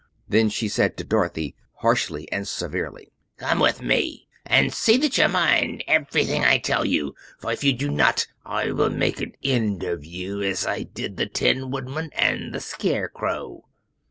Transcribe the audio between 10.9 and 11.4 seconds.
of the